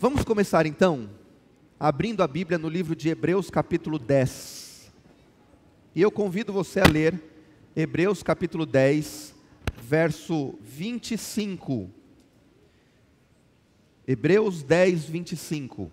[0.00, 1.10] Vamos começar então,
[1.76, 4.92] abrindo a Bíblia no livro de Hebreus, capítulo 10.
[5.92, 7.20] E eu convido você a ler
[7.74, 9.34] Hebreus, capítulo 10,
[9.82, 11.90] verso 25.
[14.06, 15.90] Hebreus 10, 25.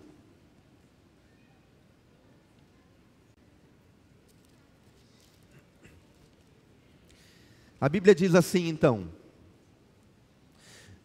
[7.80, 9.08] A Bíblia diz assim então: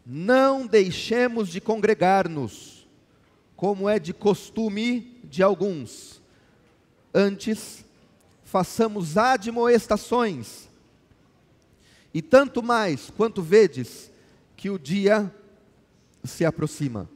[0.05, 2.80] Não deixemos de congregar-nos
[3.61, 6.19] como é de costume de alguns.
[7.13, 7.85] Antes,
[8.43, 10.67] façamos admoestações,
[12.11, 14.09] e tanto mais quanto vedes
[14.57, 15.31] que o dia
[16.23, 17.07] se aproxima.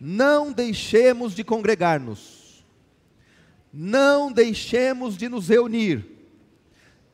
[0.00, 2.64] Não deixemos de congregar-nos,
[3.72, 6.04] não deixemos de nos reunir.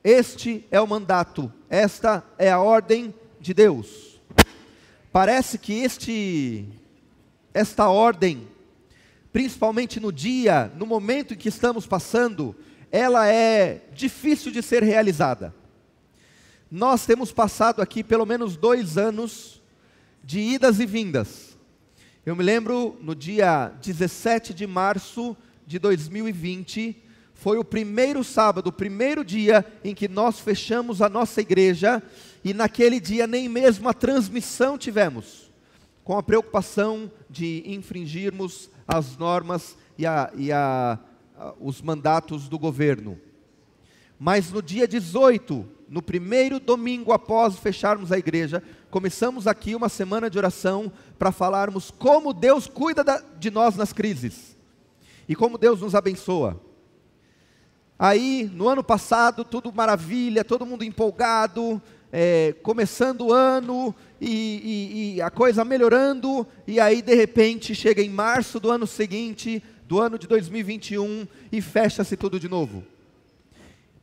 [0.02, 4.18] Este é o mandato, esta é a ordem de Deus.
[5.12, 6.66] Parece que este
[7.54, 8.48] esta ordem,
[9.32, 12.54] principalmente no dia, no momento em que estamos passando,
[12.90, 15.54] ela é difícil de ser realizada.
[16.68, 19.62] Nós temos passado aqui pelo menos dois anos
[20.22, 21.56] de idas e vindas.
[22.26, 27.02] Eu me lembro no dia 17 de março de 2020,
[27.34, 32.02] foi o primeiro sábado, o primeiro dia em que nós fechamos a nossa igreja,
[32.42, 35.44] e naquele dia nem mesmo a transmissão tivemos
[36.04, 40.98] com a preocupação de infringirmos as normas e, a, e a,
[41.36, 43.18] a, os mandatos do governo.
[44.18, 50.28] Mas no dia 18, no primeiro domingo após fecharmos a igreja, começamos aqui uma semana
[50.28, 54.56] de oração para falarmos como Deus cuida da, de nós nas crises
[55.26, 56.60] e como Deus nos abençoa.
[57.98, 61.80] Aí, no ano passado, tudo maravilha, todo mundo empolgado,
[62.12, 68.02] é, começando o ano e, e, e a coisa melhorando, e aí de repente chega
[68.02, 72.84] em março do ano seguinte, do ano de 2021, e fecha-se tudo de novo.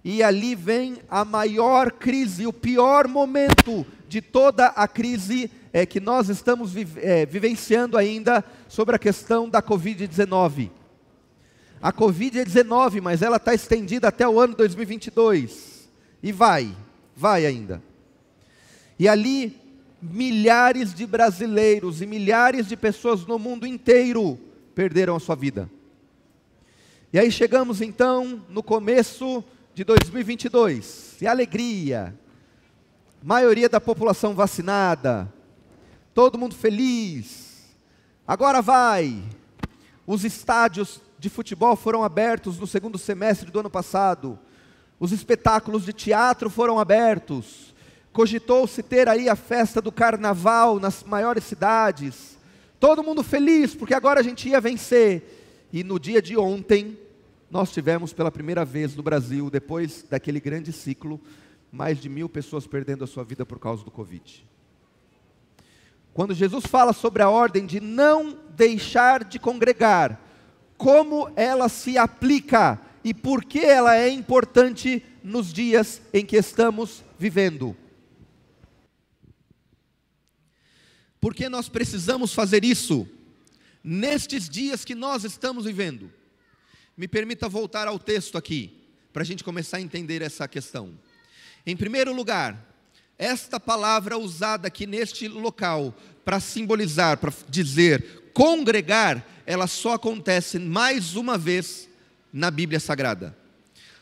[0.03, 6.00] E ali vem a maior crise, o pior momento de toda a crise é, que
[6.00, 10.70] nós estamos vi é, vivenciando ainda sobre a questão da Covid-19.
[11.81, 15.90] A Covid-19, mas ela está estendida até o ano 2022.
[16.22, 16.75] E vai,
[17.16, 17.81] vai ainda.
[19.01, 19.59] E ali,
[20.00, 24.38] milhares de brasileiros e milhares de pessoas no mundo inteiro
[24.75, 25.67] perderam a sua vida.
[27.12, 32.13] E aí chegamos então no começo de 2022, e alegria,
[33.23, 35.33] maioria da população vacinada,
[36.13, 37.73] todo mundo feliz.
[38.28, 39.19] Agora vai.
[40.06, 44.38] Os estádios de futebol foram abertos no segundo semestre do ano passado.
[45.00, 47.71] Os espetáculos de teatro foram abertos.
[48.14, 52.38] Cogitou-se ter aí a festa do carnaval nas maiores cidades.
[52.80, 55.68] Todo mundo feliz, porque agora a gente ia vencer.
[55.72, 56.98] E no dia de ontem,
[57.50, 61.20] nós tivemos pela primeira vez no Brasil, depois daquele grande ciclo,
[61.72, 64.46] mais de mil pessoas perdendo a sua vida por causa do Covid.
[66.14, 70.20] Quando Jesus fala sobre a ordem de não deixar de congregar,
[70.78, 77.04] como ela se aplica e por que ela é importante nos dias em que estamos
[77.18, 77.76] vivendo.
[81.22, 83.08] Porque nós precisamos fazer isso
[83.84, 86.12] nestes dias que nós estamos vivendo.
[86.98, 88.74] Me permita voltar ao texto aqui,
[89.14, 90.92] para a gente começar a entender essa questão.
[91.66, 92.68] Em primeiro lugar,
[93.20, 95.96] esta palavra usada aqui neste local,
[96.26, 101.88] para simbolizar, para dizer congregar, ela só acontece mais uma vez
[102.34, 103.38] na Bíblia Sagrada.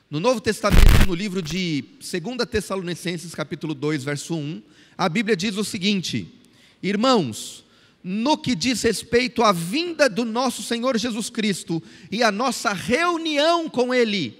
[0.09, 4.61] No Novo Testamento, no livro de 2 Tessalonicenses, capítulo 2, verso 1,
[4.97, 6.38] a Bíblia diz o seguinte:
[6.81, 7.65] Irmãos,
[8.03, 11.81] no que diz respeito à vinda do nosso Senhor Jesus Cristo
[12.11, 14.37] e à nossa reunião com Ele,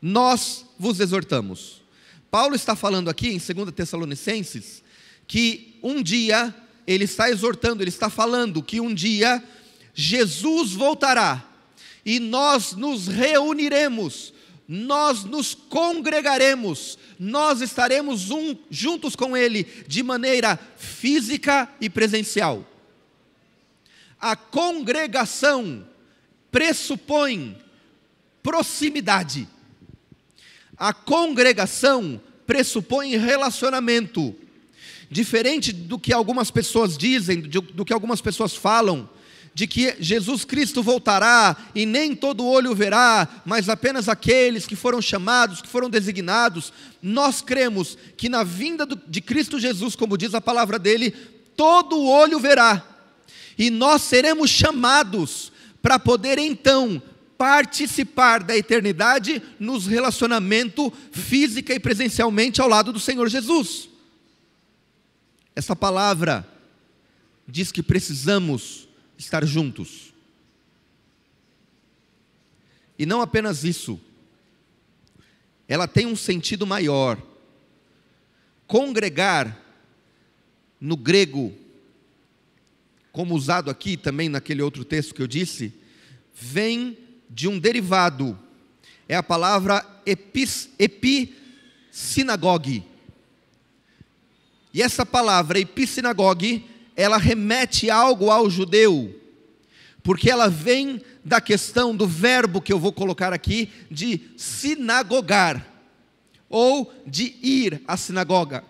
[0.00, 1.82] nós vos exortamos.
[2.30, 4.82] Paulo está falando aqui em 2 Tessalonicenses
[5.26, 6.54] que um dia,
[6.86, 9.42] ele está exortando, ele está falando que um dia
[9.94, 11.48] Jesus voltará
[12.04, 14.32] e nós nos reuniremos
[14.74, 22.66] nós nos congregaremos, nós estaremos um, juntos com Ele de maneira física e presencial.
[24.18, 25.86] A congregação
[26.50, 27.54] pressupõe
[28.42, 29.46] proximidade.
[30.78, 34.34] A congregação pressupõe relacionamento.
[35.10, 39.06] Diferente do que algumas pessoas dizem, do que algumas pessoas falam,
[39.54, 45.02] de que Jesus Cristo voltará e nem todo olho verá, mas apenas aqueles que foram
[45.02, 46.72] chamados, que foram designados,
[47.02, 51.10] nós cremos que na vinda de Cristo Jesus, como diz a palavra dele,
[51.54, 52.82] todo olho verá,
[53.58, 55.52] e nós seremos chamados
[55.82, 57.02] para poder então
[57.36, 63.88] participar da eternidade nos relacionamento física e presencialmente ao lado do Senhor Jesus.
[65.54, 66.48] Essa palavra
[67.46, 68.88] diz que precisamos
[69.22, 70.12] estar juntos.
[72.98, 74.00] E não apenas isso,
[75.66, 77.20] ela tem um sentido maior.
[78.66, 79.58] Congregar,
[80.80, 81.54] no grego,
[83.12, 85.72] como usado aqui também naquele outro texto que eu disse,
[86.34, 86.98] vem
[87.28, 88.38] de um derivado,
[89.08, 92.84] é a palavra epis, epissinagogue.
[94.74, 96.64] E essa palavra epissinagogue,
[96.96, 99.18] ela remete algo ao judeu,
[100.02, 105.66] porque ela vem da questão do verbo que eu vou colocar aqui, de sinagogar,
[106.48, 108.64] ou de ir à sinagoga.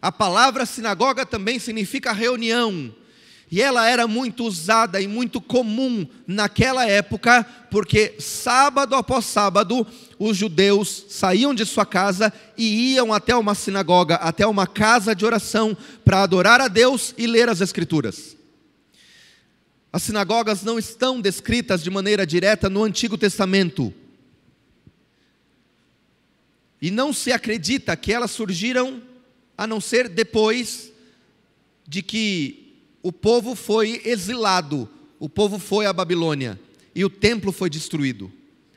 [0.00, 2.94] A palavra sinagoga também significa reunião,
[3.50, 9.86] e ela era muito usada e muito comum naquela época, porque sábado após sábado,
[10.18, 15.24] os judeus saíam de sua casa e iam até uma sinagoga, até uma casa de
[15.24, 18.36] oração, para adorar a Deus e ler as Escrituras.
[19.92, 23.94] As sinagogas não estão descritas de maneira direta no Antigo Testamento.
[26.82, 29.00] E não se acredita que elas surgiram
[29.56, 30.92] a não ser depois
[31.86, 32.65] de que
[33.06, 34.88] o povo foi exilado,
[35.20, 36.58] o povo foi à Babilônia
[36.92, 38.32] e o templo foi destruído.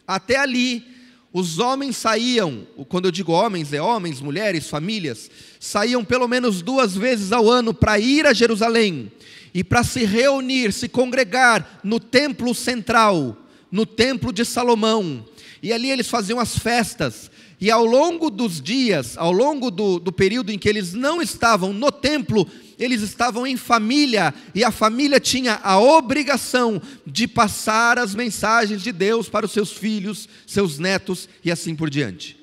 [0.08, 0.86] Até ali,
[1.34, 6.96] os homens saíam, quando eu digo homens, é homens, mulheres, famílias, saíam pelo menos duas
[6.96, 9.12] vezes ao ano para ir a Jerusalém
[9.52, 13.36] e para se reunir, se congregar no templo central,
[13.72, 15.26] no templo de Salomão.
[15.60, 20.12] E ali eles faziam as festas, e ao longo dos dias, ao longo do, do
[20.12, 22.48] período em que eles não estavam no templo,
[22.80, 28.94] eles estavam em família, e a família tinha a obrigação de passar as mensagens de
[28.94, 32.40] Deus para os seus filhos, seus netos e assim por diante.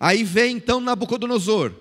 [0.00, 1.72] Aí vem então Nabucodonosor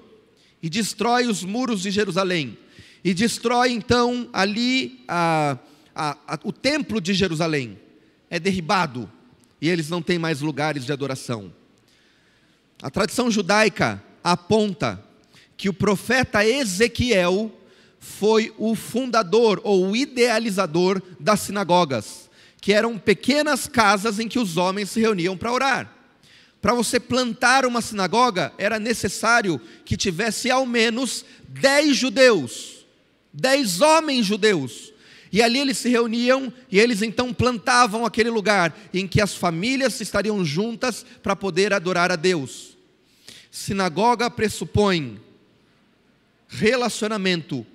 [0.62, 2.58] e destrói os muros de Jerusalém,
[3.04, 5.58] e destrói então ali a,
[5.96, 7.80] a, a, o templo de Jerusalém,
[8.30, 9.10] é derribado,
[9.62, 11.54] e eles não têm mais lugares de adoração.
[12.82, 15.04] A tradição judaica aponta
[15.58, 17.52] que o profeta Ezequiel
[18.00, 22.30] foi o fundador ou o idealizador das sinagogas,
[22.60, 25.94] que eram pequenas casas em que os homens se reuniam para orar.
[26.62, 32.86] Para você plantar uma sinagoga, era necessário que tivesse ao menos dez judeus,
[33.34, 34.94] dez homens judeus.
[35.30, 40.00] E ali eles se reuniam e eles então plantavam aquele lugar em que as famílias
[40.00, 42.78] estariam juntas para poder adorar a Deus.
[43.50, 45.20] Sinagoga pressupõe
[46.54, 47.66] relacionamento,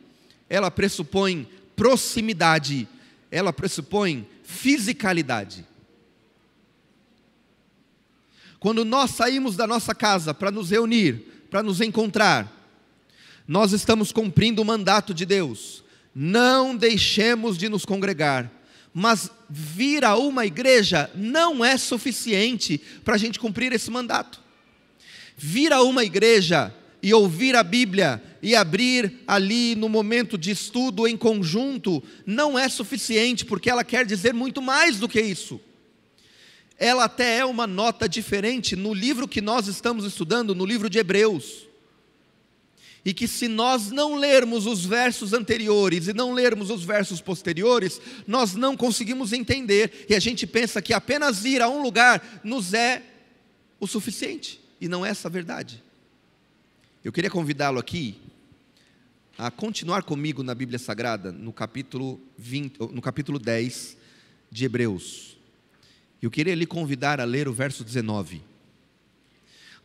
[0.49, 2.89] ela pressupõe proximidade,
[3.31, 5.67] ela pressupõe fisicalidade.
[8.59, 12.53] Quando nós saímos da nossa casa para nos reunir, para nos encontrar,
[13.47, 15.85] nós estamos cumprindo o mandato de Deus.
[16.15, 18.51] Não deixemos de nos congregar.
[18.93, 24.41] Mas vir a uma igreja não é suficiente para a gente cumprir esse mandato.
[25.37, 31.07] Vir a uma igreja e ouvir a Bíblia e abrir ali no momento de estudo
[31.07, 35.61] em conjunto não é suficiente, porque ela quer dizer muito mais do que isso.
[36.79, 40.99] Ela até é uma nota diferente no livro que nós estamos estudando, no livro de
[40.99, 41.67] Hebreus.
[43.05, 48.01] E que se nós não lermos os versos anteriores e não lermos os versos posteriores,
[48.27, 52.75] nós não conseguimos entender e a gente pensa que apenas ir a um lugar nos
[52.75, 53.03] é
[53.81, 55.83] o suficiente e não é essa a verdade.
[57.09, 58.21] Eu queria convidá-lo aqui
[59.39, 63.97] a continuar comigo na Bíblia Sagrada, no capítulo, 20, no capítulo 10
[64.51, 65.35] de Hebreus.
[66.21, 68.43] Eu queria lhe convidar a ler o verso 19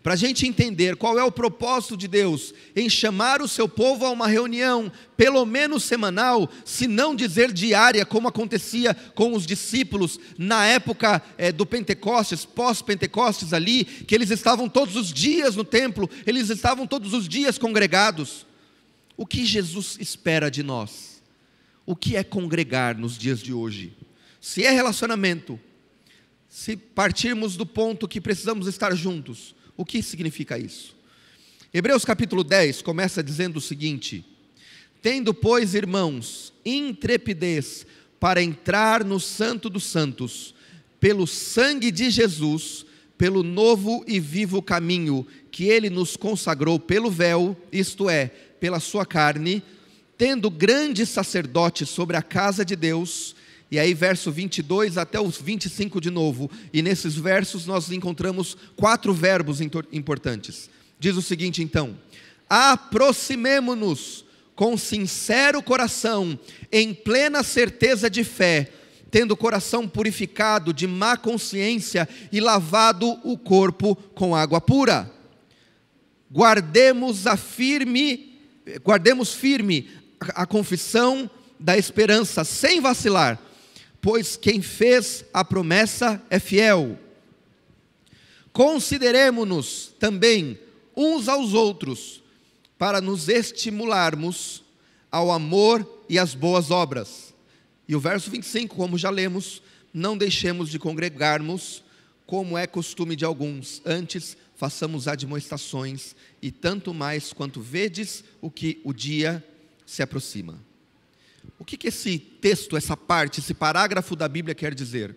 [0.03, 4.05] para a gente entender qual é o propósito de Deus em chamar o seu povo
[4.05, 10.19] a uma reunião, pelo menos semanal, se não dizer diária, como acontecia com os discípulos
[10.37, 16.09] na época é, do Pentecostes, pós-Pentecostes ali, que eles estavam todos os dias no templo,
[16.27, 18.45] eles estavam todos os dias congregados.
[19.15, 21.23] O que Jesus espera de nós?
[21.85, 23.93] O que é congregar nos dias de hoje?
[24.41, 25.57] Se é relacionamento,
[26.49, 30.95] se partirmos do ponto que precisamos estar juntos, o que significa isso?
[31.73, 34.23] Hebreus capítulo 10 começa dizendo o seguinte:
[35.01, 37.85] Tendo, pois, irmãos, intrepidez
[38.17, 40.55] para entrar no Santo dos Santos,
[41.01, 42.85] pelo sangue de Jesus,
[43.17, 48.27] pelo novo e vivo caminho que ele nos consagrou pelo véu, isto é,
[48.61, 49.61] pela sua carne,
[50.17, 53.35] tendo grande sacerdote sobre a casa de Deus,
[53.73, 59.11] e aí verso 22 até os 25 de novo, e nesses versos nós encontramos quatro
[59.11, 59.61] verbos
[59.91, 60.69] importantes.
[60.99, 61.97] Diz o seguinte então:
[62.47, 64.25] aproximemo-nos
[64.55, 66.37] com sincero coração,
[66.71, 68.71] em plena certeza de fé,
[69.09, 75.11] tendo o coração purificado de má consciência e lavado o corpo com água pura.
[76.31, 78.37] Guardemos a firme,
[78.83, 79.89] guardemos firme
[80.19, 81.27] a confissão
[81.59, 83.39] da esperança sem vacilar,
[84.03, 86.99] pois quem fez a promessa é fiel.
[88.51, 90.59] Consideremos-nos também
[90.93, 92.21] uns aos outros
[92.77, 94.61] para nos estimularmos
[95.09, 97.33] ao amor e às boas obras.
[97.87, 99.61] E o verso 25, como já lemos,
[99.93, 101.81] não deixemos de congregarmos,
[102.25, 108.81] como é costume de alguns, antes façamos admoestações, e tanto mais quanto vedes o que
[108.83, 109.41] o dia
[109.85, 110.59] se aproxima.
[111.59, 115.15] O que, que esse texto, essa parte, esse parágrafo da Bíblia quer dizer?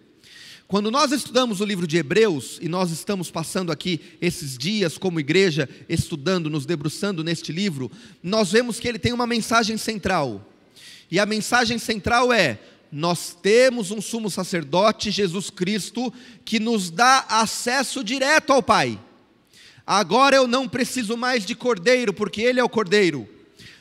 [0.69, 5.21] Quando nós estudamos o livro de Hebreus, e nós estamos passando aqui esses dias como
[5.21, 7.91] igreja, estudando, nos debruçando neste livro,
[8.21, 10.45] nós vemos que ele tem uma mensagem central.
[11.09, 12.59] E a mensagem central é:
[12.91, 16.13] nós temos um sumo sacerdote, Jesus Cristo,
[16.45, 18.99] que nos dá acesso direto ao Pai.
[19.87, 23.29] Agora eu não preciso mais de cordeiro, porque Ele é o cordeiro.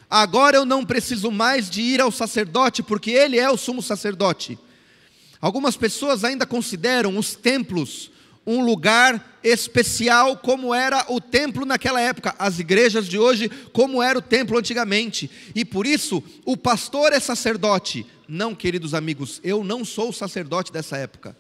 [0.10, 4.58] Agora eu não preciso mais de ir ao sacerdote, porque Ele é o sumo sacerdote.
[5.42, 8.12] Algumas pessoas ainda consideram os templos
[8.48, 14.20] um lugar especial, como era o templo naquela época, as igrejas de hoje, como era
[14.20, 18.06] o templo antigamente, e por isso o pastor é sacerdote.
[18.28, 21.36] Não, queridos amigos, eu não sou sacerdote dessa época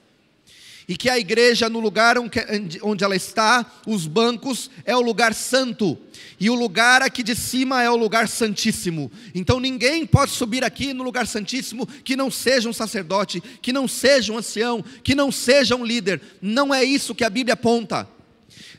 [0.87, 5.97] e que a igreja, no lugar onde ela está, os bancos, é o lugar santo,
[6.39, 9.11] e o lugar aqui de cima é o lugar santíssimo.
[9.33, 13.87] Então ninguém pode subir aqui no lugar santíssimo que não seja um sacerdote, que não
[13.87, 16.21] seja um ancião, que não seja um líder.
[16.41, 18.07] Não é isso que a Bíblia aponta.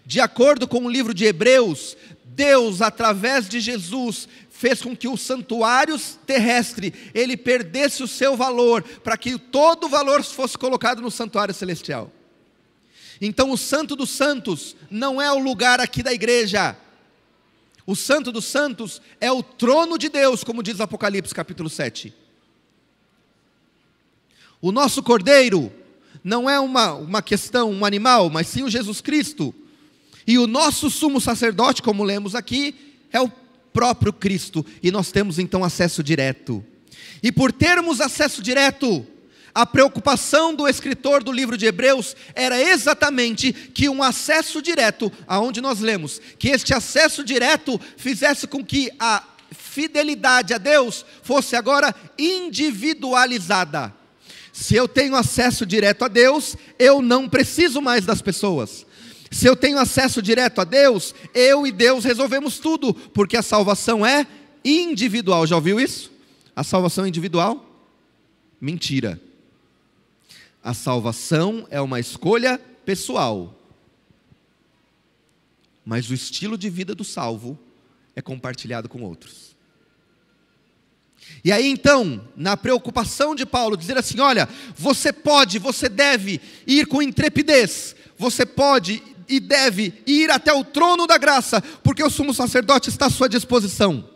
[0.05, 5.17] De acordo com o livro de Hebreus, Deus, através de Jesus, fez com que o
[5.17, 11.11] santuário terrestre ele perdesse o seu valor, para que todo o valor fosse colocado no
[11.11, 12.11] santuário celestial.
[13.21, 16.77] Então o Santo dos Santos não é o lugar aqui da igreja.
[17.87, 22.13] O Santo dos Santos é o trono de Deus, como diz Apocalipse capítulo 7.
[24.61, 25.71] O nosso cordeiro
[26.25, 29.55] não é uma, uma questão, um animal, mas sim o Jesus Cristo.
[30.27, 32.75] E o nosso sumo sacerdote, como lemos aqui,
[33.13, 33.31] é o
[33.77, 36.65] próprio Cristo, e nós temos então acesso direto.
[37.23, 39.07] E por termos acesso direto,
[39.55, 45.61] a preocupação do escritor do livro de Hebreus era exatamente que um acesso direto, aonde
[45.61, 51.95] nós lemos, que este acesso direto fizesse com que a fidelidade a Deus fosse agora
[52.19, 53.95] individualizada.
[54.55, 58.86] Se eu tenho acesso direto a Deus, eu não preciso mais das pessoas.
[59.37, 64.05] Se eu tenho acesso direto a Deus, eu e Deus resolvemos tudo, porque a salvação
[64.05, 64.27] é
[64.65, 65.47] individual.
[65.47, 66.11] Já ouviu isso?
[66.57, 67.63] A salvação é individual?
[68.59, 69.21] Mentira.
[70.65, 73.55] A salvação é uma escolha pessoal.
[75.85, 77.59] Mas o estilo de vida do salvo
[78.17, 79.55] é compartilhado com outros.
[81.45, 86.87] E aí então, na preocupação de Paulo, dizer assim: olha, você pode, você deve ir
[86.87, 92.33] com intrepidez, você pode e deve ir até o trono da graça, porque o sumo
[92.33, 94.09] sacerdote está à sua disposição.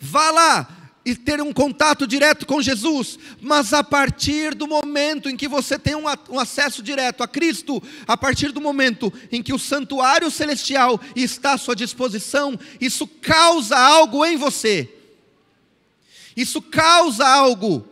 [0.00, 5.36] Vá lá e ter um contato direto com Jesus, mas a partir do momento em
[5.36, 9.54] que você tem um, um acesso direto a Cristo, a partir do momento em que
[9.54, 14.92] o santuário celestial está à sua disposição, isso causa algo em você.
[16.36, 17.88] Isso causa algo.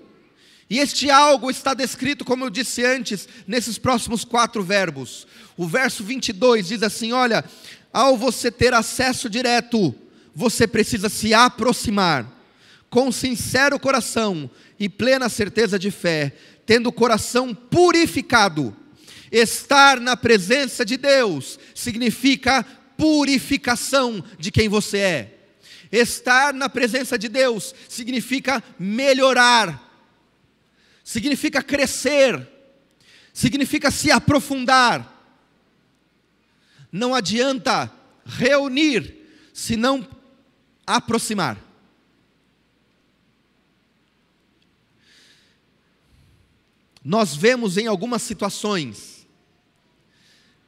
[0.69, 5.27] E este algo está descrito, como eu disse antes, nesses próximos quatro verbos.
[5.57, 7.45] O verso 22 diz assim: Olha,
[7.93, 9.95] ao você ter acesso direto,
[10.35, 12.27] você precisa se aproximar
[12.91, 16.33] com sincero coração e plena certeza de fé,
[16.65, 18.75] tendo o coração purificado.
[19.33, 22.65] Estar na presença de Deus significa
[22.97, 25.35] purificação de quem você é.
[25.91, 29.84] Estar na presença de Deus significa melhorar,
[31.05, 32.49] significa crescer,
[33.33, 35.13] significa se aprofundar.
[36.91, 37.93] Não adianta
[38.25, 39.15] reunir
[39.53, 40.09] se não
[40.87, 41.63] aproximar.
[47.05, 49.27] Nós vemos em algumas situações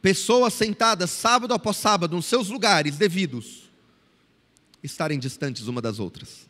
[0.03, 3.71] pessoas sentadas sábado após sábado nos seus lugares devidos
[4.83, 6.47] estarem distantes uma das outras.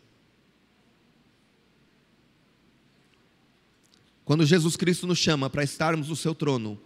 [4.27, 6.77] Quando Jesus Cristo nos chama para estarmos no seu trono,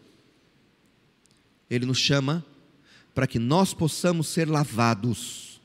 [1.71, 2.45] Ele nos chama
[3.15, 5.59] para que nós possamos ser lavados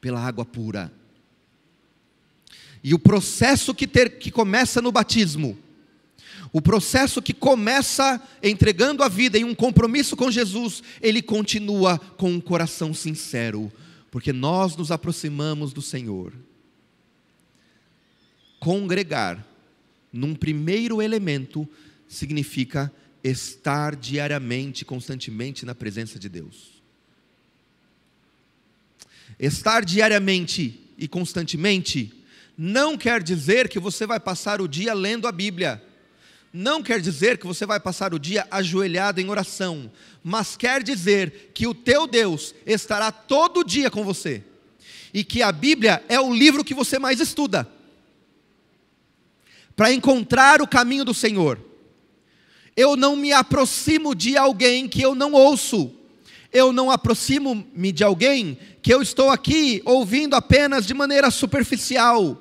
[0.00, 0.90] pela água pura.
[2.82, 5.58] E o processo que, ter, que começa no batismo,
[6.50, 12.32] o processo que começa entregando a vida em um compromisso com Jesus, ele continua com
[12.32, 13.70] um coração sincero,
[14.10, 16.32] porque nós nos aproximamos do Senhor.
[18.58, 19.46] Congregar,
[20.12, 21.68] num primeiro elemento,
[22.08, 26.80] significa estar diariamente, constantemente na presença de Deus.
[29.38, 32.12] Estar diariamente e constantemente
[32.62, 35.82] não quer dizer que você vai passar o dia lendo a Bíblia.
[36.52, 39.90] Não quer dizer que você vai passar o dia ajoelhado em oração,
[40.22, 44.42] mas quer dizer que o teu Deus estará todo dia com você.
[45.14, 47.66] E que a Bíblia é o livro que você mais estuda.
[49.80, 51.58] Para encontrar o caminho do Senhor.
[52.76, 55.90] Eu não me aproximo de alguém que eu não ouço.
[56.52, 62.38] Eu não aproximo-me de alguém que eu estou aqui ouvindo apenas de maneira superficial.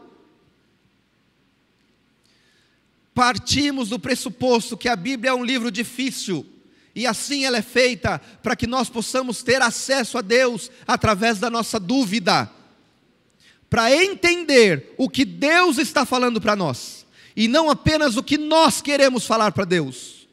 [3.15, 6.45] Partimos do pressuposto que a Bíblia é um livro difícil,
[6.93, 11.49] e assim ela é feita para que nós possamos ter acesso a Deus através da
[11.49, 12.51] nossa dúvida,
[13.69, 16.99] para entender o que Deus está falando para nós,
[17.35, 20.27] e não apenas o que nós queremos falar para Deus.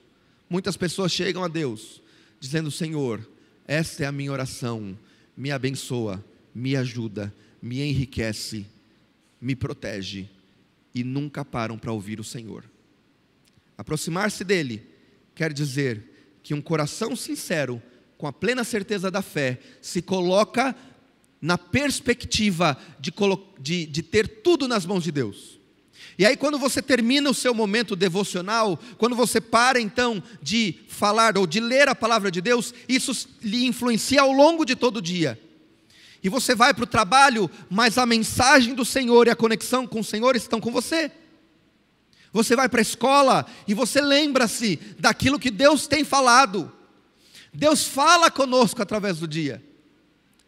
[0.48, 2.02] Muitas pessoas chegam a Deus
[2.38, 3.26] dizendo: Senhor,
[3.66, 4.96] esta é a minha oração,
[5.36, 6.24] me abençoa,
[6.54, 8.66] me ajuda, me enriquece,
[9.40, 10.28] me protege,
[10.94, 12.64] e nunca param para ouvir o Senhor.
[13.76, 14.82] Aproximar-se dele
[15.34, 17.82] quer dizer que um coração sincero,
[18.16, 20.74] com a plena certeza da fé, se coloca
[21.40, 23.12] na perspectiva de,
[23.60, 25.60] de, de ter tudo nas mãos de Deus.
[26.18, 31.36] E aí, quando você termina o seu momento devocional, quando você para então de falar
[31.36, 35.02] ou de ler a palavra de Deus, isso lhe influencia ao longo de todo o
[35.02, 35.38] dia.
[36.22, 40.00] E você vai para o trabalho, mas a mensagem do Senhor e a conexão com
[40.00, 41.12] o Senhor estão com você.
[42.32, 46.72] Você vai para a escola e você lembra-se daquilo que Deus tem falado.
[47.52, 49.62] Deus fala conosco através do dia,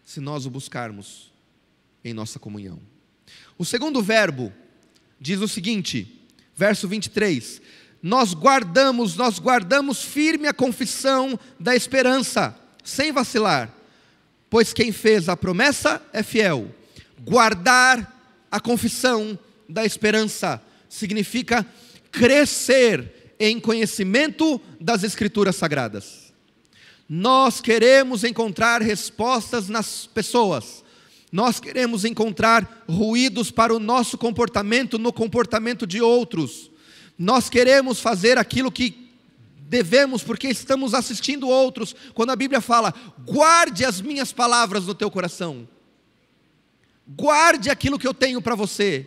[0.05, 1.33] se nós o buscarmos
[2.03, 2.81] em nossa comunhão.
[3.57, 4.53] O segundo verbo
[5.21, 6.21] diz o seguinte,
[6.55, 7.61] verso 23:
[8.03, 13.73] Nós guardamos, nós guardamos firme a confissão da esperança, sem vacilar,
[14.49, 16.75] pois quem fez a promessa é fiel.
[17.21, 18.17] Guardar
[18.51, 21.67] a confissão da esperança significa
[22.11, 26.33] crescer em conhecimento das Escrituras Sagradas.
[27.09, 30.85] Nós queremos encontrar respostas nas pessoas,
[31.31, 36.71] nós queremos encontrar ruídos para o nosso comportamento no comportamento de outros.
[37.19, 39.09] Nós queremos fazer aquilo que
[39.61, 41.95] devemos porque estamos assistindo outros.
[42.15, 42.95] Quando a Bíblia fala:
[43.27, 45.69] "Guarde as minhas palavras no teu coração".
[47.07, 49.07] Guarde aquilo que eu tenho para você.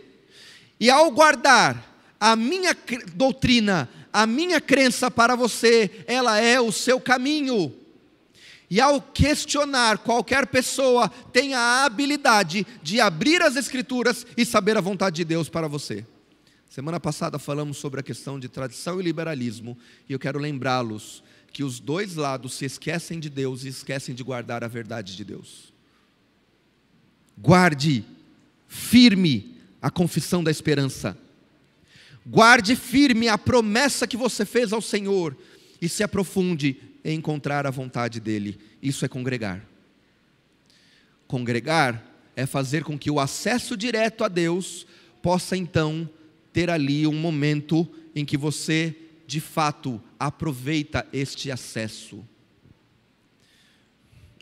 [0.79, 2.75] E ao guardar a minha
[3.13, 7.73] doutrina, a minha crença para você, ela é o seu caminho.
[8.71, 14.81] E ao questionar, qualquer pessoa tem a habilidade de abrir as Escrituras e saber a
[14.81, 16.05] vontade de Deus para você.
[16.69, 21.65] Semana passada falamos sobre a questão de tradição e liberalismo, e eu quero lembrá-los que
[21.65, 25.73] os dois lados se esquecem de Deus e esquecem de guardar a verdade de Deus.
[27.37, 28.05] Guarde
[28.69, 31.17] firme a confissão da esperança.
[32.25, 35.35] Guarde firme a promessa que você fez ao Senhor
[35.81, 38.59] e se aprofunde encontrar a vontade dele.
[38.81, 39.65] Isso é congregar.
[41.27, 42.03] Congregar
[42.35, 44.85] é fazer com que o acesso direto a Deus
[45.21, 46.09] possa então
[46.51, 52.25] ter ali um momento em que você, de fato, aproveita este acesso.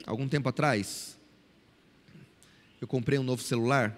[0.05, 1.17] Algum tempo atrás,
[2.81, 3.97] eu comprei um novo celular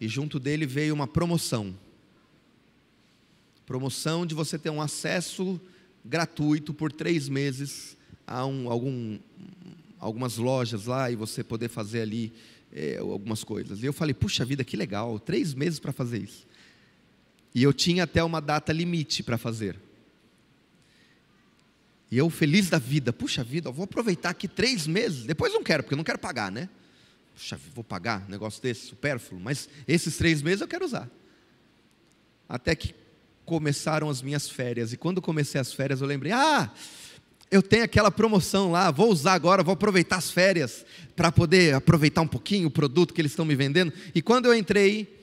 [0.00, 1.76] e junto dele veio uma promoção.
[3.66, 5.60] Promoção de você ter um acesso
[6.04, 9.18] gratuito por três meses a um, algum,
[9.98, 12.32] algumas lojas lá e você poder fazer ali
[12.72, 13.82] é, algumas coisas.
[13.82, 16.46] E eu falei, puxa vida, que legal, três meses para fazer isso.
[17.54, 19.76] E eu tinha até uma data limite para fazer.
[22.10, 25.82] E eu feliz da vida, puxa vida, vou aproveitar aqui três meses, depois não quero,
[25.82, 26.68] porque eu não quero pagar, né?
[27.34, 31.08] Puxa, vou pagar um negócio desse, supérfluo, mas esses três meses eu quero usar.
[32.48, 32.92] Até que
[33.58, 34.92] começaram as minhas férias.
[34.92, 36.70] E quando comecei as férias, eu lembrei: ah,
[37.50, 40.84] eu tenho aquela promoção lá, vou usar agora, vou aproveitar as férias
[41.16, 43.92] para poder aproveitar um pouquinho o produto que eles estão me vendendo.
[44.14, 45.18] E quando eu entrei,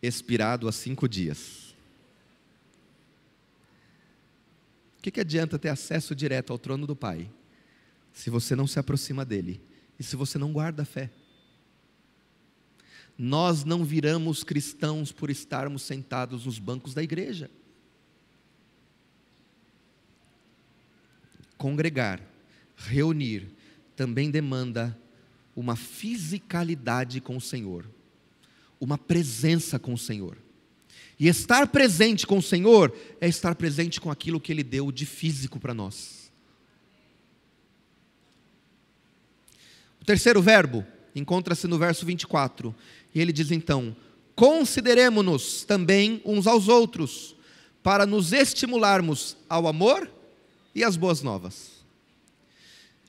[0.00, 1.62] expirado há cinco dias.
[5.02, 7.28] que, que adianta ter acesso direto ao trono do Pai,
[8.12, 9.60] se você não se aproxima dele
[9.98, 11.10] e se você não guarda a fé?
[13.24, 17.48] Nós não viramos cristãos por estarmos sentados nos bancos da igreja.
[21.56, 22.20] Congregar,
[22.76, 23.46] reunir,
[23.94, 24.98] também demanda
[25.54, 27.88] uma fisicalidade com o Senhor,
[28.80, 30.36] uma presença com o Senhor.
[31.16, 35.06] E estar presente com o Senhor é estar presente com aquilo que Ele deu de
[35.06, 36.32] físico para nós.
[40.00, 42.74] O terceiro verbo encontra-se no verso 24,
[43.14, 43.94] e ele diz então:
[44.34, 47.36] Consideremos-nos também uns aos outros,
[47.82, 50.10] para nos estimularmos ao amor
[50.74, 51.82] e às boas novas.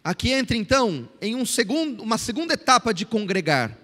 [0.03, 3.77] Aqui entra então em um segundo, uma segunda etapa de congregar.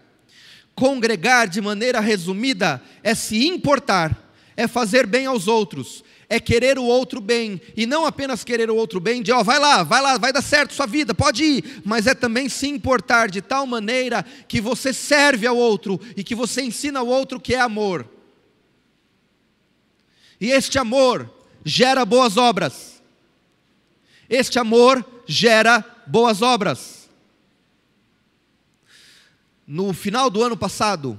[0.75, 4.28] Congregar, de maneira resumida, é se importar,
[4.59, 8.75] é fazer bem aos outros, é querer o outro bem, e não apenas querer o
[8.75, 11.41] outro bem, de ó, oh, vai lá, vai lá, vai dar certo sua vida, pode
[11.45, 16.25] ir, mas é também se importar de tal maneira que você serve ao outro e
[16.25, 18.05] que você ensina ao outro que é amor.
[20.41, 23.01] E este amor gera boas obras.
[24.29, 27.09] Este amor gera boas obras.
[29.65, 31.17] No final do ano passado,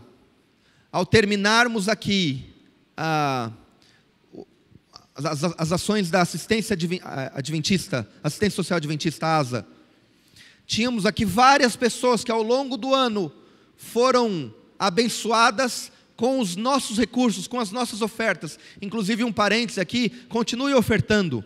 [0.93, 2.50] ao terminarmos aqui
[3.03, 3.51] a
[5.15, 6.77] as, as ações da assistência
[7.35, 9.67] adventista, assistência social adventista ASA.
[10.67, 13.33] Tínhamos aqui várias pessoas que ao longo do ano
[13.77, 18.59] foram abençoadas com os nossos recursos, com as nossas ofertas.
[18.81, 21.45] Inclusive, um parênteses aqui: continue ofertando,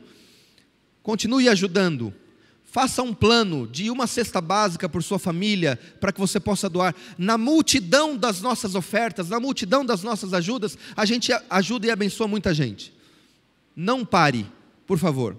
[1.03, 2.13] continue ajudando.
[2.75, 6.93] Faça um plano de uma cesta básica por sua família, para que você possa doar.
[7.17, 12.27] Na multidão das nossas ofertas, na multidão das nossas ajudas, a gente ajuda e abençoa
[12.27, 12.93] muita gente.
[13.77, 14.45] Não pare,
[14.89, 15.37] por favor.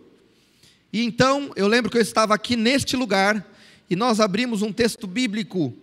[0.93, 3.45] E então, eu lembro que eu estava aqui neste lugar
[3.89, 5.73] e nós abrimos um texto bíblico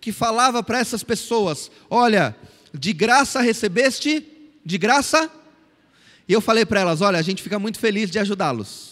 [0.00, 2.34] que falava para essas pessoas: olha,
[2.72, 4.26] de graça recebeste,
[4.64, 5.30] de graça.
[6.26, 8.91] E eu falei para elas: olha, a gente fica muito feliz de ajudá-los.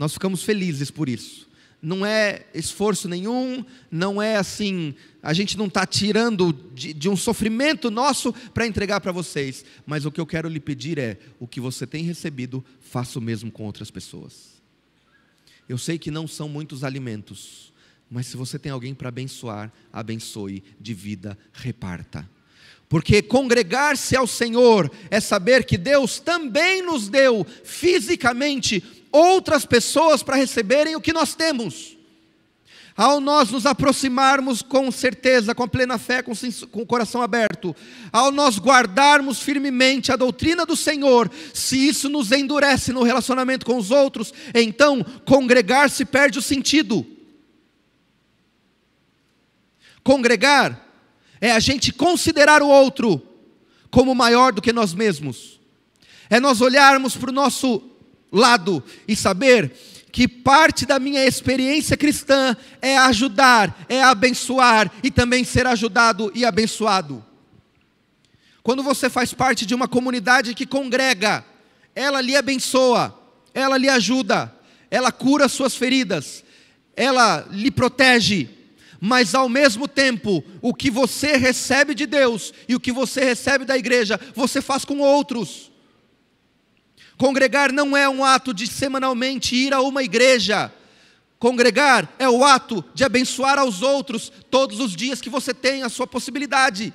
[0.00, 1.48] Nós ficamos felizes por isso
[1.82, 7.16] não é esforço nenhum, não é assim, a gente não está tirando de, de, um
[7.16, 11.46] sofrimento nosso para entregar para vocês, mas o que eu quero lhe pedir é: o
[11.46, 14.60] que você tem recebido, faça o mesmo com outras pessoas.
[15.68, 17.72] Eu sei que não são muitos alimentos,
[18.10, 22.28] mas se você tem alguém para abençoar, abençoe, de vida, reparta.
[22.88, 28.82] Porque congregar-se ao Senhor é saber que Deus também nos deu fisicamente
[29.12, 31.96] outras pessoas para receberem o que nós temos.
[32.96, 36.32] Ao nós nos aproximarmos com certeza, com plena fé, com,
[36.70, 37.74] com o coração aberto,
[38.12, 43.76] ao nós guardarmos firmemente a doutrina do Senhor, se isso nos endurece no relacionamento com
[43.76, 47.06] os outros, então congregar-se perde o sentido.
[50.02, 50.86] Congregar
[51.40, 53.22] é a gente considerar o outro
[53.90, 55.58] como maior do que nós mesmos,
[56.28, 57.89] é nós olharmos para o nosso
[58.30, 59.72] lado e saber
[60.12, 66.44] que parte da minha experiência cristã é ajudar, é abençoar e também ser ajudado e
[66.44, 67.24] abençoado.
[68.62, 71.44] Quando você faz parte de uma comunidade que congrega,
[71.94, 73.18] ela lhe abençoa,
[73.54, 74.54] ela lhe ajuda,
[74.90, 76.44] ela cura suas feridas,
[76.96, 78.50] ela lhe protege,
[79.00, 83.64] mas ao mesmo tempo, o que você recebe de Deus e o que você recebe
[83.64, 85.69] da igreja, você faz com outros.
[87.20, 90.72] Congregar não é um ato de semanalmente ir a uma igreja.
[91.38, 95.90] Congregar é o ato de abençoar aos outros todos os dias que você tem a
[95.90, 96.94] sua possibilidade.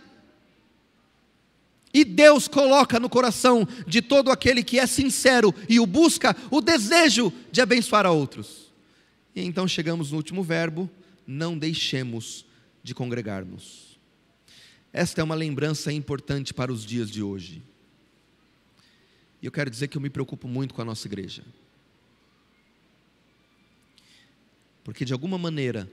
[1.94, 6.60] E Deus coloca no coração de todo aquele que é sincero e o busca o
[6.60, 8.74] desejo de abençoar a outros.
[9.36, 10.90] E então chegamos no último verbo:
[11.28, 12.48] não deixemos
[12.82, 14.00] de congregar-nos.
[14.92, 17.62] Esta é uma lembrança importante para os dias de hoje.
[19.46, 21.44] E eu quero dizer que eu me preocupo muito com a nossa igreja.
[24.84, 25.88] Porque de alguma maneira,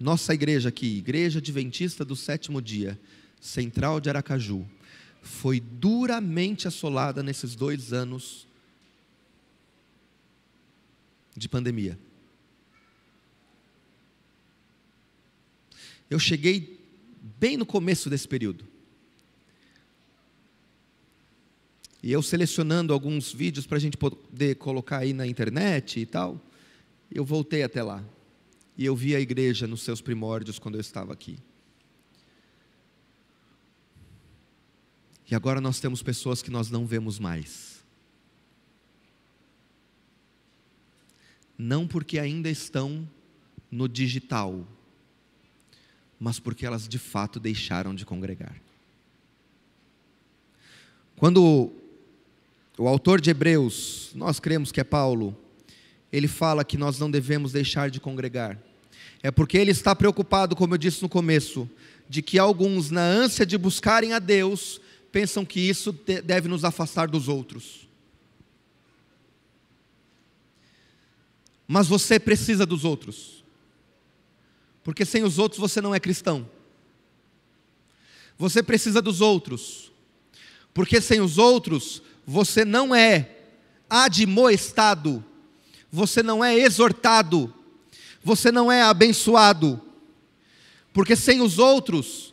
[0.00, 3.00] nossa igreja aqui, Igreja Adventista do Sétimo Dia,
[3.40, 4.66] Central de Aracaju,
[5.22, 8.48] foi duramente assolada nesses dois anos
[11.36, 11.96] de pandemia.
[16.10, 16.84] Eu cheguei
[17.38, 18.73] bem no começo desse período.
[22.04, 26.38] E eu selecionando alguns vídeos para a gente poder colocar aí na internet e tal,
[27.10, 28.04] eu voltei até lá.
[28.76, 31.38] E eu vi a igreja nos seus primórdios quando eu estava aqui.
[35.30, 37.74] E agora nós temos pessoas que nós não vemos mais.
[41.56, 43.08] não porque ainda estão
[43.70, 44.66] no digital,
[46.18, 48.60] mas porque elas de fato deixaram de congregar.
[51.16, 51.72] Quando
[52.76, 55.36] o autor de Hebreus, nós cremos que é Paulo,
[56.12, 58.58] ele fala que nós não devemos deixar de congregar.
[59.22, 61.68] É porque ele está preocupado, como eu disse no começo,
[62.08, 65.92] de que alguns, na ânsia de buscarem a Deus, pensam que isso
[66.24, 67.88] deve nos afastar dos outros.
[71.66, 73.44] Mas você precisa dos outros,
[74.82, 76.48] porque sem os outros você não é cristão.
[78.36, 79.92] Você precisa dos outros,
[80.74, 83.30] porque sem os outros você não é
[83.88, 85.24] admoestado,
[85.90, 87.52] você não é exortado,
[88.22, 89.80] você não é abençoado,
[90.92, 92.32] porque sem os outros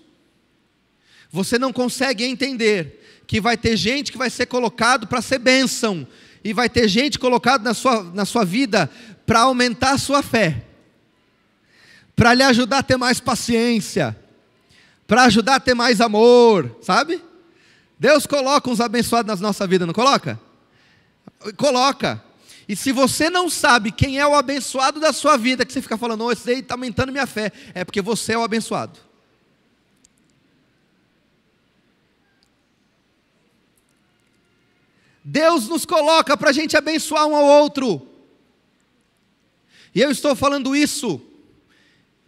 [1.31, 6.07] você não consegue entender que vai ter gente que vai ser colocado para ser bênção,
[6.43, 8.89] e vai ter gente colocado na sua, na sua vida
[9.25, 10.63] para aumentar a sua fé,
[12.15, 14.17] para lhe ajudar a ter mais paciência,
[15.07, 17.21] para ajudar a ter mais amor, sabe?
[18.01, 20.39] Deus coloca uns abençoados na nossa vida, não coloca?
[21.55, 22.19] Coloca.
[22.67, 25.99] E se você não sabe quem é o abençoado da sua vida, que você fica
[25.99, 28.99] falando, oh, esse aí está aumentando minha fé, é porque você é o abençoado.
[35.23, 38.09] Deus nos coloca para a gente abençoar um ao outro.
[39.93, 41.21] E eu estou falando isso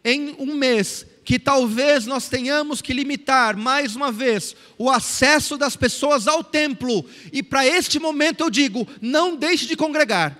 [0.06, 5.76] em um mês que talvez nós tenhamos que limitar mais uma vez o acesso das
[5.76, 7.06] pessoas ao templo.
[7.32, 10.40] E para este momento eu digo: não deixe de congregar.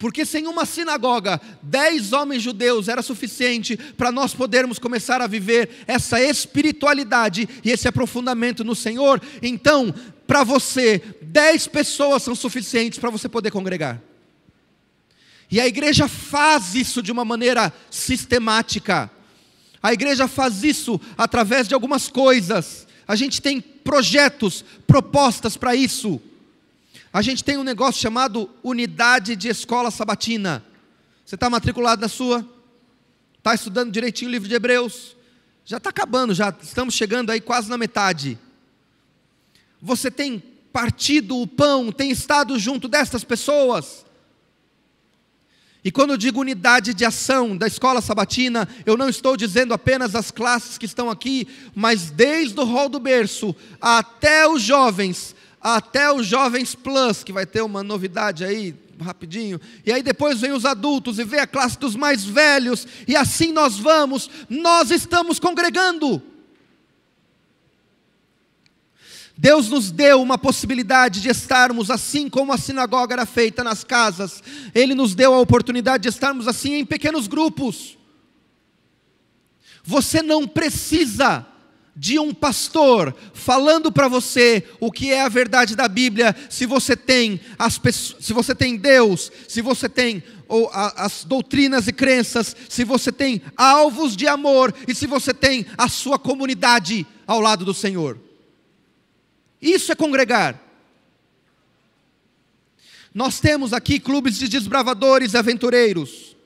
[0.00, 5.84] Porque sem uma sinagoga, dez homens judeus era suficiente para nós podermos começar a viver
[5.86, 9.20] essa espiritualidade e esse aprofundamento no Senhor.
[9.42, 9.94] Então,
[10.26, 14.00] para você, dez pessoas são suficientes para você poder congregar.
[15.50, 19.10] E a igreja faz isso de uma maneira sistemática.
[19.82, 22.86] A igreja faz isso através de algumas coisas.
[23.08, 26.20] A gente tem projetos, propostas para isso.
[27.12, 30.64] A gente tem um negócio chamado Unidade de Escola Sabatina.
[31.24, 32.48] Você está matriculado na sua?
[33.38, 35.16] Está estudando direitinho o livro de Hebreus?
[35.64, 38.38] Já está acabando, já estamos chegando aí quase na metade.
[39.82, 40.38] Você tem
[40.72, 44.04] partido o pão, tem estado junto destas pessoas?
[45.84, 50.14] E quando eu digo unidade de ação da escola sabatina, eu não estou dizendo apenas
[50.14, 56.12] as classes que estão aqui, mas desde o hall do berço até os jovens, até
[56.12, 59.58] os jovens plus, que vai ter uma novidade aí rapidinho.
[59.84, 63.50] E aí depois vem os adultos e vem a classe dos mais velhos, e assim
[63.50, 66.22] nós vamos, nós estamos congregando.
[69.40, 74.42] Deus nos deu uma possibilidade de estarmos assim como a sinagoga era feita nas casas.
[74.74, 77.96] Ele nos deu a oportunidade de estarmos assim em pequenos grupos.
[79.82, 81.46] Você não precisa
[81.96, 86.94] de um pastor falando para você o que é a verdade da Bíblia, se você
[86.94, 87.80] tem as
[88.20, 93.10] se você tem Deus, se você tem ou, a, as doutrinas e crenças, se você
[93.10, 98.18] tem alvos de amor e se você tem a sua comunidade ao lado do Senhor.
[99.60, 100.58] Isso é congregar.
[103.12, 106.36] Nós temos aqui clubes de desbravadores e aventureiros.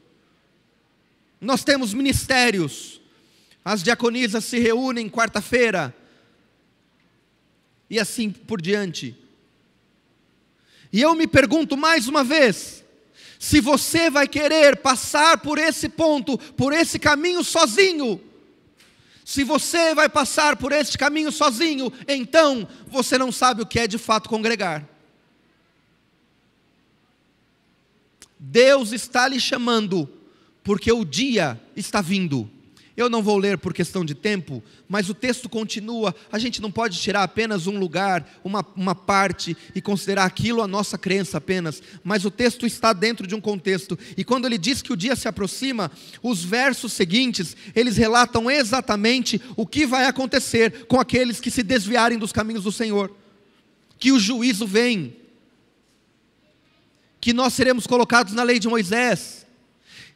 [1.41, 3.01] Nós temos ministérios.
[3.65, 5.95] As diaconisas se reúnem quarta-feira.
[7.89, 9.17] E assim por diante.
[10.93, 12.83] E eu me pergunto mais uma vez:
[13.39, 18.21] se você vai querer passar por esse ponto, por esse caminho sozinho,
[19.25, 23.87] se você vai passar por este caminho sozinho, então você não sabe o que é
[23.87, 24.87] de fato congregar.
[28.39, 30.07] Deus está lhe chamando,
[30.63, 32.51] porque o dia está vindo.
[32.97, 36.15] Eu não vou ler por questão de tempo, mas o texto continua.
[36.31, 40.69] A gente não pode tirar apenas um lugar, uma, uma parte e considerar aquilo a
[40.69, 43.99] nossa crença apenas, mas o texto está dentro de um contexto.
[44.17, 45.91] E quando ele diz que o dia se aproxima,
[46.23, 52.17] os versos seguintes, eles relatam exatamente o que vai acontecer com aqueles que se desviarem
[52.17, 53.11] dos caminhos do Senhor.
[53.99, 55.17] Que o juízo vem,
[57.21, 59.45] que nós seremos colocados na lei de Moisés.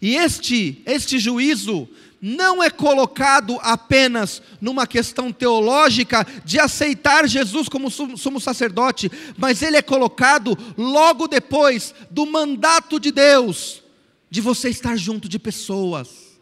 [0.00, 1.88] E este, este juízo
[2.20, 9.76] não é colocado apenas numa questão teológica de aceitar Jesus como sumo sacerdote, mas ele
[9.76, 13.82] é colocado logo depois do mandato de Deus,
[14.28, 16.38] de você estar junto de pessoas.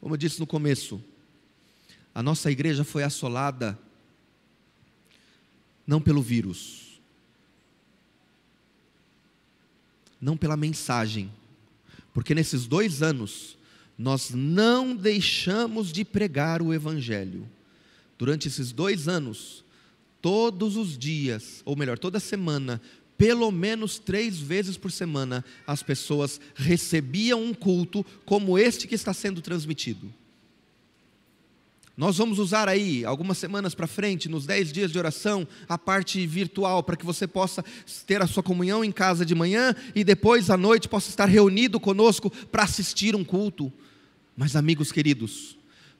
[0.00, 1.02] Como eu disse no começo,
[2.14, 3.78] a nossa igreja foi assolada
[5.86, 7.00] não pelo vírus,
[10.20, 11.32] não pela mensagem,
[12.14, 13.56] porque nesses dois anos
[13.96, 17.48] nós não deixamos de pregar o Evangelho.
[18.18, 19.64] Durante esses dois anos,
[20.20, 22.80] todos os dias, ou melhor, toda semana,
[23.18, 29.12] pelo menos três vezes por semana, as pessoas recebiam um culto como este que está
[29.12, 30.12] sendo transmitido.
[31.94, 36.26] Nós vamos usar aí, algumas semanas para frente, nos dez dias de oração, a parte
[36.26, 37.62] virtual, para que você possa
[38.06, 41.78] ter a sua comunhão em casa de manhã e depois à noite possa estar reunido
[41.78, 43.70] conosco para assistir um culto.
[44.34, 45.58] Mas, amigos queridos,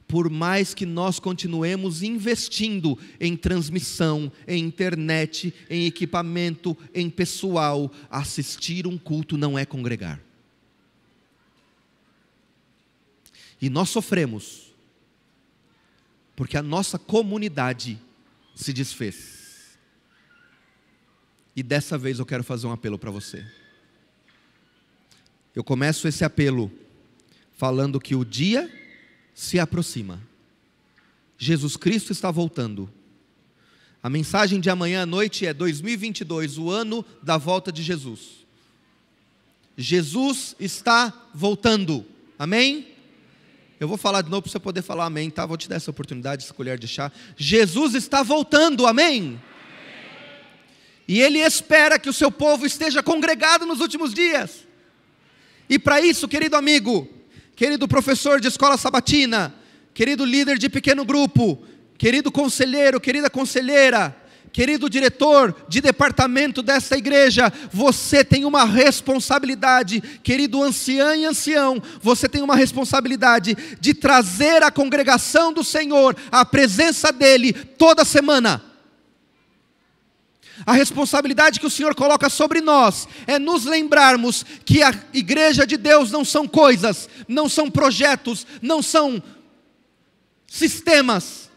[0.09, 8.87] por mais que nós continuemos investindo em transmissão, em internet, em equipamento, em pessoal, assistir
[8.87, 10.19] um culto não é congregar.
[13.61, 14.72] E nós sofremos
[16.43, 17.97] porque a nossa comunidade
[18.53, 19.79] se desfez.
[21.55, 23.47] E dessa vez eu quero fazer um apelo para você.
[25.55, 26.69] Eu começo esse apelo
[27.53, 28.69] falando que o dia
[29.33, 30.21] se aproxima.
[31.39, 32.91] Jesus Cristo está voltando.
[34.03, 38.45] A mensagem de amanhã à noite é 2022, o ano da volta de Jesus.
[39.77, 42.05] Jesus está voltando.
[42.37, 42.92] Amém?
[43.83, 45.45] Eu vou falar de novo para você poder falar amém, tá?
[45.45, 47.11] Vou te dar essa oportunidade, essa colher de chá.
[47.37, 49.43] Jesus está voltando, amém?
[51.09, 54.69] E Ele espera que o seu povo esteja congregado nos últimos dias.
[55.69, 57.09] E para isso, querido amigo,
[57.57, 59.53] querido professor de escola sabatina,
[59.93, 61.61] querido líder de pequeno grupo,
[61.99, 64.17] querido conselheiro, querida conselheira,
[64.53, 72.29] Querido diretor de departamento dessa igreja, você tem uma responsabilidade, querido ancião e ancião, você
[72.29, 78.63] tem uma responsabilidade de trazer a congregação do Senhor à presença dEle toda semana.
[80.67, 85.77] A responsabilidade que o Senhor coloca sobre nós é nos lembrarmos que a igreja de
[85.77, 89.23] Deus não são coisas, não são projetos, não são
[90.47, 91.51] sistemas,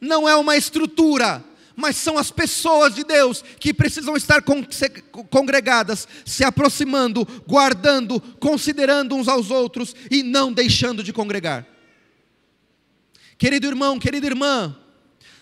[0.00, 1.44] não é uma estrutura,
[1.80, 4.42] mas são as pessoas de Deus que precisam estar
[5.30, 11.66] congregadas, se aproximando, guardando, considerando uns aos outros e não deixando de congregar.
[13.38, 14.76] Querido irmão, querida irmã,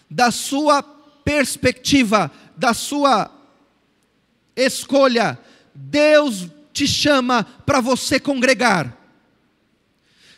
[0.08, 3.30] da sua perspectiva, da sua
[4.56, 5.38] escolha,
[5.74, 8.97] Deus te chama para você congregar.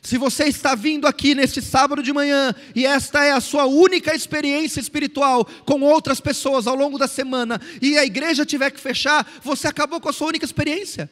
[0.02, 4.14] Se você está vindo aqui neste sábado de manhã e esta é a sua única
[4.14, 9.30] experiência espiritual com outras pessoas ao longo da semana e a igreja tiver que fechar,
[9.42, 11.10] você acabou com a sua única experiência.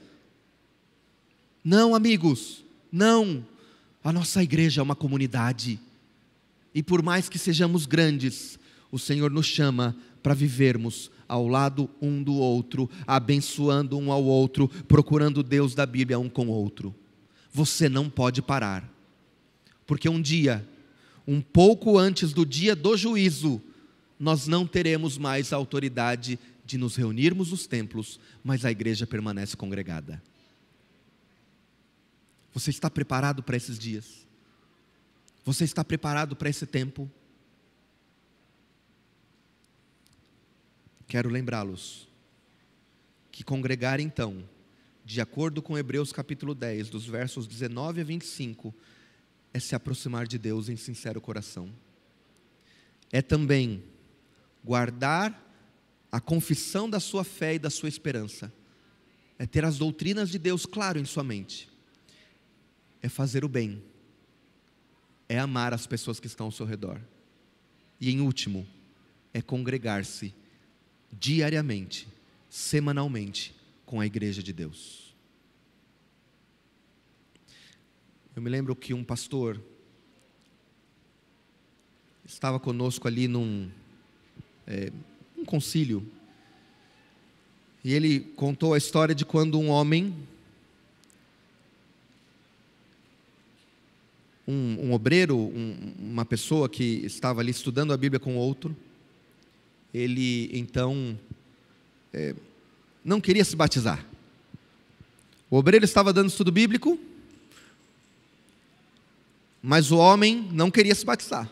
[1.62, 3.44] Não, amigos, não.
[4.02, 5.78] A nossa igreja é uma comunidade.
[6.74, 8.58] E por mais que sejamos grandes,
[8.90, 14.66] o Senhor nos chama para vivermos ao lado um do outro, abençoando um ao outro,
[14.88, 16.94] procurando Deus da Bíblia um com o outro
[17.52, 18.88] você não pode parar.
[19.86, 20.68] Porque um dia,
[21.26, 23.62] um pouco antes do dia do juízo,
[24.18, 29.56] nós não teremos mais a autoridade de nos reunirmos nos templos, mas a igreja permanece
[29.56, 30.22] congregada.
[32.52, 34.26] Você está preparado para esses dias?
[35.44, 37.10] Você está preparado para esse tempo?
[41.06, 42.06] Quero lembrá-los
[43.32, 44.44] que congregar então
[45.08, 48.74] de acordo com Hebreus capítulo 10, dos versos 19 a 25,
[49.54, 51.72] é se aproximar de Deus em sincero coração.
[53.10, 53.82] É também
[54.62, 55.50] guardar
[56.12, 58.52] a confissão da sua fé e da sua esperança.
[59.38, 61.70] É ter as doutrinas de Deus claro em sua mente.
[63.00, 63.82] É fazer o bem.
[65.26, 67.00] É amar as pessoas que estão ao seu redor.
[67.98, 68.66] E em último,
[69.32, 70.34] é congregar-se
[71.10, 72.06] diariamente,
[72.50, 73.56] semanalmente,
[73.88, 75.16] com a igreja de Deus.
[78.36, 79.58] Eu me lembro que um pastor
[82.22, 83.70] estava conosco ali num
[84.66, 84.92] é,
[85.34, 86.06] um concílio
[87.82, 90.14] e ele contou a história de quando um homem,
[94.46, 98.76] um, um obreiro, um, uma pessoa que estava ali estudando a Bíblia com outro,
[99.94, 101.18] ele então
[102.12, 102.34] é,
[103.04, 104.04] não queria se batizar.
[105.50, 106.98] O obreiro estava dando estudo bíblico,
[109.62, 111.50] mas o homem não queria se batizar.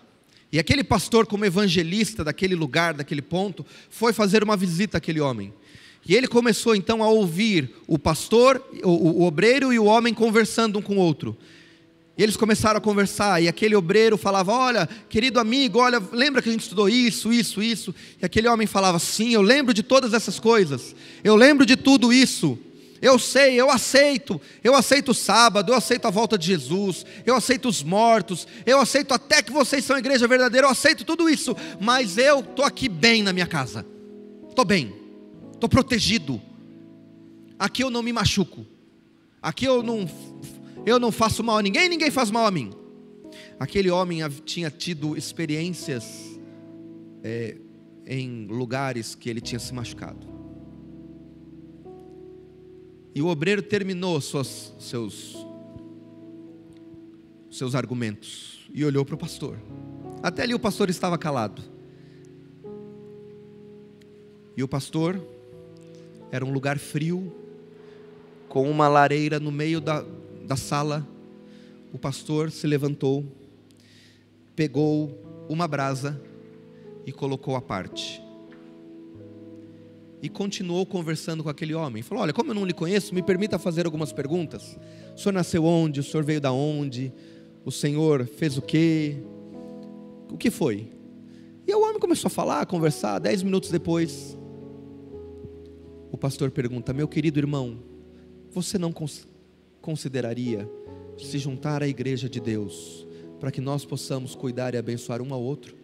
[0.53, 5.53] E aquele pastor, como evangelista daquele lugar, daquele ponto, foi fazer uma visita àquele homem.
[6.09, 10.79] E ele começou então a ouvir o pastor, o, o, obreiro e o homem conversando
[10.79, 11.37] um com o outro.
[12.17, 16.49] E eles começaram a conversar, e aquele obreiro falava: Olha, querido amigo, olha, lembra que
[16.49, 17.95] a gente estudou isso, isso, isso?
[18.21, 22.13] E aquele homem falava: Sim, eu lembro de todas essas coisas, eu lembro de tudo
[22.13, 22.59] isso.
[23.03, 24.41] Eu sei, eu aceito.
[24.65, 28.81] Eu aceito o sábado, eu aceito a volta de Jesus, eu aceito os mortos, eu
[28.81, 32.65] aceito até que vocês são a igreja verdadeira, eu aceito tudo isso, mas eu estou
[32.65, 33.85] aqui bem na minha casa.
[34.49, 34.95] Estou bem,
[35.53, 36.41] estou protegido.
[37.59, 38.67] Aqui eu não me machuco.
[39.43, 40.09] Aqui eu não,
[40.87, 42.73] eu não faço mal a ninguém, ninguém faz mal a mim.
[43.59, 46.39] Aquele homem tinha tido experiências
[47.25, 47.57] é,
[48.07, 50.25] em lugares que ele tinha se machucado.
[53.13, 55.37] E o obreiro terminou suas, seus,
[57.51, 59.59] seus argumentos e olhou para o pastor.
[60.23, 61.63] Até ali o pastor estava calado.
[64.57, 65.21] E o pastor
[66.31, 67.35] era um lugar frio,
[68.49, 70.05] com uma lareira no meio da,
[70.47, 71.07] da sala.
[71.93, 73.25] O pastor se levantou,
[74.55, 76.21] pegou uma brasa
[77.05, 78.23] e colocou à parte
[80.23, 82.03] e continuou conversando com aquele homem.
[82.03, 84.77] Falou: Olha, como eu não lhe conheço, me permita fazer algumas perguntas.
[85.15, 86.01] O senhor nasceu onde?
[86.01, 87.13] O senhor veio da onde?
[87.65, 89.17] O senhor fez o quê?
[90.31, 90.91] O que foi?
[91.67, 93.19] E o homem começou a falar, a conversar.
[93.19, 94.37] Dez minutos depois,
[96.11, 97.79] o pastor pergunta: Meu querido irmão,
[98.51, 98.93] você não
[99.87, 100.69] consideraria
[101.17, 103.07] se juntar à igreja de Deus
[103.39, 105.77] para que nós possamos cuidar e abençoar um ao outro?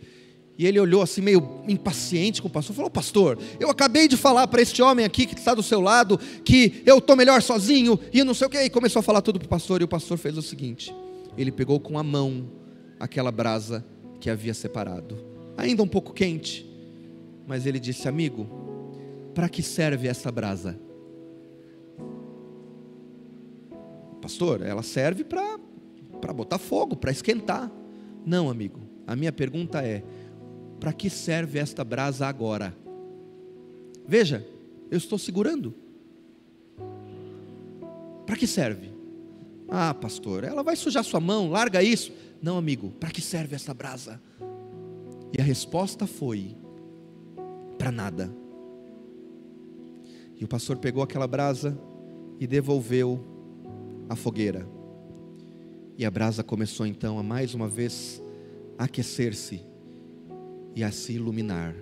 [0.59, 4.49] E ele olhou assim, meio impaciente com o pastor, falou: Pastor, eu acabei de falar
[4.49, 8.25] para este homem aqui que está do seu lado que eu estou melhor sozinho e
[8.25, 8.61] não sei o que.
[8.61, 9.81] E começou a falar tudo para o pastor.
[9.81, 10.93] E o pastor fez o seguinte:
[11.39, 12.51] ele pegou com a mão
[12.99, 13.85] aquela brasa
[14.21, 15.17] que havia separado,
[15.57, 16.69] ainda um pouco quente,
[17.47, 18.47] mas ele disse: Amigo,
[19.35, 20.79] para que serve essa brasa?
[24.23, 25.59] Pastor, ela serve para
[26.33, 27.69] botar fogo, para esquentar.
[28.25, 30.05] Não, amigo, a minha pergunta é
[30.79, 32.75] para que serve esta brasa agora?
[34.07, 34.47] Veja,
[34.91, 35.75] eu estou segurando.
[38.25, 38.93] Para que serve?
[39.69, 42.13] Ah, pastor, ela vai sujar sua mão, larga isso.
[42.41, 44.21] Não, amigo, para que serve esta brasa?
[45.37, 46.57] E a resposta foi:
[47.77, 48.33] para nada.
[50.39, 51.77] E o pastor pegou aquela brasa
[52.39, 53.32] e devolveu
[54.13, 54.69] à fogueira.
[55.97, 58.23] E a brasa começou então a mais uma vez
[58.79, 59.63] aquecer-se
[60.75, 61.75] e a se iluminar.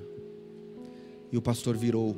[1.33, 2.17] E o pastor virou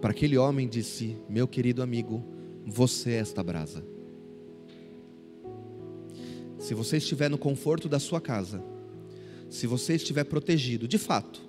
[0.00, 2.22] para aquele homem e disse: Meu querido amigo,
[2.66, 3.84] você é esta brasa.
[6.58, 8.62] Se você estiver no conforto da sua casa,
[9.48, 11.40] se você estiver protegido, de fato,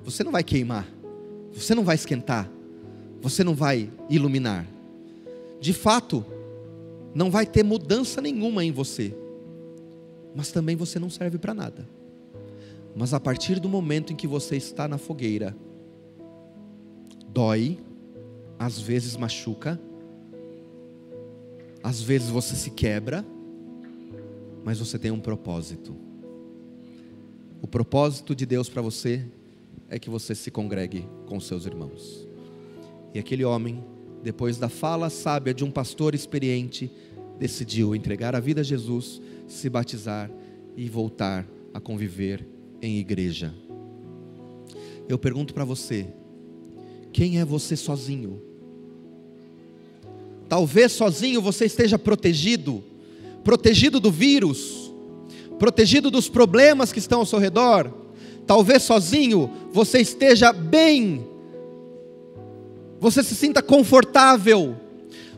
[0.00, 0.88] você não vai queimar,
[1.52, 2.48] você não vai esquentar,
[3.20, 4.66] você não vai iluminar.
[5.60, 6.24] De fato,
[7.16, 9.16] não vai ter mudança nenhuma em você,
[10.34, 11.88] mas também você não serve para nada.
[12.94, 15.56] Mas a partir do momento em que você está na fogueira,
[17.26, 17.78] dói,
[18.58, 19.80] às vezes machuca,
[21.82, 23.24] às vezes você se quebra,
[24.62, 25.96] mas você tem um propósito.
[27.62, 29.24] O propósito de Deus para você
[29.88, 32.28] é que você se congregue com seus irmãos.
[33.14, 33.82] E aquele homem,
[34.22, 36.90] depois da fala sábia de um pastor experiente,
[37.38, 40.30] decidiu entregar a vida a Jesus, se batizar
[40.76, 42.46] e voltar a conviver
[42.80, 43.54] em igreja.
[45.08, 46.06] Eu pergunto para você:
[47.12, 48.42] quem é você sozinho?
[50.48, 52.82] Talvez sozinho você esteja protegido,
[53.42, 54.92] protegido do vírus,
[55.58, 57.92] protegido dos problemas que estão ao seu redor.
[58.46, 61.26] Talvez sozinho você esteja bem,
[62.98, 64.76] você se sinta confortável,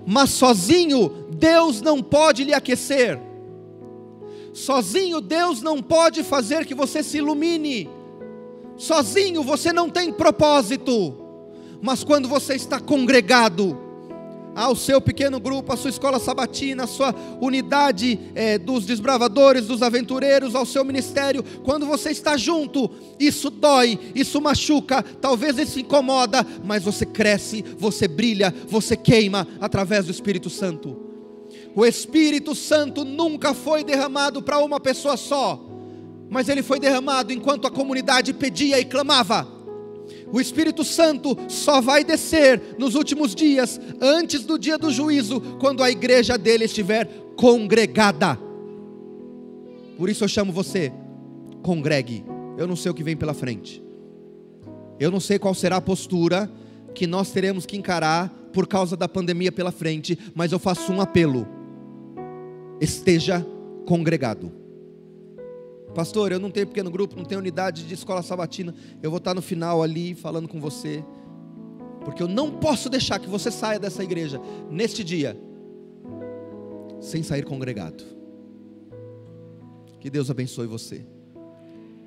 [0.06, 3.20] mas sozinho Deus não pode lhe aquecer.
[4.52, 7.88] Sozinho Deus não pode fazer que você se ilumine.
[8.76, 11.14] Sozinho você não tem propósito.
[11.80, 13.78] Mas quando você está congregado,
[14.58, 19.82] ao seu pequeno grupo, à sua escola sabatina, à sua unidade é, dos desbravadores, dos
[19.82, 22.90] aventureiros, ao seu ministério, quando você está junto,
[23.20, 30.06] isso dói, isso machuca, talvez isso incomoda, mas você cresce, você brilha, você queima através
[30.06, 31.04] do Espírito Santo.
[31.76, 35.64] O Espírito Santo nunca foi derramado para uma pessoa só,
[36.28, 39.57] mas ele foi derramado enquanto a comunidade pedia e clamava.
[40.32, 45.82] O Espírito Santo só vai descer nos últimos dias, antes do dia do juízo, quando
[45.82, 47.06] a igreja dele estiver
[47.36, 48.38] congregada.
[49.96, 50.92] Por isso eu chamo você,
[51.62, 52.24] congregue.
[52.56, 53.82] Eu não sei o que vem pela frente.
[54.98, 56.50] Eu não sei qual será a postura
[56.94, 61.00] que nós teremos que encarar por causa da pandemia pela frente, mas eu faço um
[61.00, 61.46] apelo
[62.80, 63.44] esteja
[63.86, 64.52] congregado.
[65.98, 68.72] Pastor, eu não tenho pequeno grupo, não tenho unidade de escola sabatina.
[69.02, 71.04] Eu vou estar no final ali falando com você.
[72.04, 74.40] Porque eu não posso deixar que você saia dessa igreja
[74.70, 75.36] neste dia
[77.00, 78.04] sem sair congregado.
[79.98, 81.04] Que Deus abençoe você.